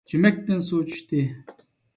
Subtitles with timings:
[0.11, 1.23] جۈمەكتىن سۇ چۈشتى.